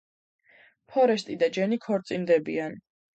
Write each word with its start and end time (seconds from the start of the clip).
ფორესტი 0.93 1.37
და 1.43 1.49
ჯენი 1.57 1.79
ქორწინდებიან. 1.83 2.75